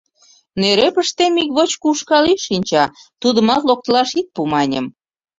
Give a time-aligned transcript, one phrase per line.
[0.59, 2.83] Нӧрепыштем ик вочко ушкал ӱй шинча,
[3.21, 4.85] тудымат локтылаш ит пу,— маньым.